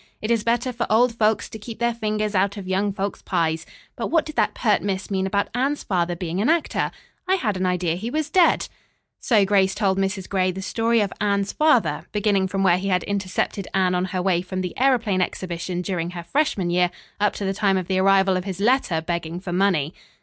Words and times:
"It 0.19 0.31
is 0.31 0.43
better 0.43 0.73
for 0.73 0.87
old 0.89 1.13
folks 1.13 1.47
to 1.49 1.59
keep 1.59 1.77
their 1.77 1.93
fingers 1.93 2.33
out 2.33 2.57
of 2.57 2.67
young 2.67 2.91
folk's 2.91 3.21
pies. 3.21 3.67
But 3.95 4.07
what 4.07 4.25
did 4.25 4.35
that 4.35 4.55
pert 4.55 4.81
miss 4.81 5.11
mean 5.11 5.27
about 5.27 5.49
Anne's 5.53 5.83
father 5.83 6.15
being 6.15 6.41
an 6.41 6.49
actor? 6.49 6.89
I 7.27 7.35
had 7.35 7.55
an 7.55 7.67
idea 7.67 7.93
he 7.93 8.09
was 8.09 8.27
dead." 8.31 8.67
So 9.19 9.45
Grace 9.45 9.75
told 9.75 9.99
Mrs. 9.99 10.27
Gray 10.27 10.49
the 10.51 10.63
story 10.63 11.01
of 11.01 11.13
Anne's 11.21 11.51
father, 11.53 12.07
beginning 12.13 12.47
from 12.47 12.63
where 12.63 12.79
he 12.79 12.87
had 12.87 13.03
intercepted 13.03 13.67
Anne 13.75 13.93
on 13.93 14.05
her 14.05 14.23
way 14.23 14.41
from 14.41 14.61
the 14.61 14.73
aëroplane 14.75 15.21
exhibition 15.21 15.83
during 15.83 16.09
her 16.09 16.23
freshman 16.23 16.71
year, 16.71 16.89
up 17.19 17.33
to 17.33 17.45
the 17.45 17.53
time 17.53 17.77
of 17.77 17.85
the 17.85 17.99
arrival 17.99 18.35
of 18.35 18.45
his 18.45 18.59
letter 18.59 19.01
begging 19.01 19.39
for 19.39 19.53
money. 19.53 19.93